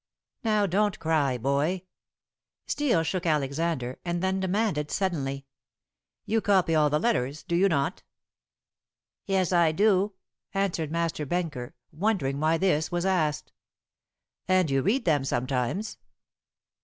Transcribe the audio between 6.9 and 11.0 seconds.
letters, do you not?" "Yes, I do," answered